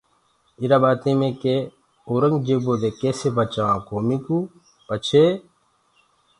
[0.59, 1.55] ايٚرآ ٻآتيٚ مي ڪي
[2.09, 4.37] اورنٚگجيبو دي ڪيسي بچآوآنٚ ڪوميٚ ڪو
[4.87, 5.23] پڇي